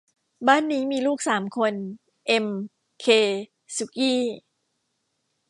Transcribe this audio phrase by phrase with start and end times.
[0.47, 1.73] บ้านนี้มีลูกสามคน
[2.27, 2.47] เอ็ม
[3.01, 3.05] เค
[3.75, 4.21] สุกี้